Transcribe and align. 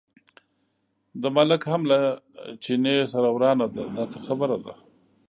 د 1.21 1.23
ملک 1.35 1.61
هم 1.71 1.81
له 1.91 1.99
چیني 2.63 2.97
سره 3.13 3.27
ورانه 3.35 3.65
ده، 3.75 3.83
دا 3.95 4.03
څه 4.11 4.17
خبره 4.27 4.57
ده. 4.65 4.73